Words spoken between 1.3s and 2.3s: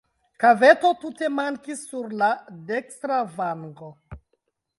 mankis sur